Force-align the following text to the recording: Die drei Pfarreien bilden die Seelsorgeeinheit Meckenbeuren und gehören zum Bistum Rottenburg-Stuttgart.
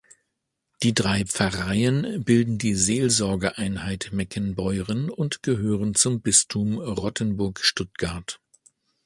Die 0.81 0.95
drei 0.95 1.25
Pfarreien 1.25 2.23
bilden 2.23 2.57
die 2.57 2.73
Seelsorgeeinheit 2.73 4.09
Meckenbeuren 4.11 5.11
und 5.11 5.43
gehören 5.43 5.93
zum 5.93 6.21
Bistum 6.21 6.79
Rottenburg-Stuttgart. 6.79 8.39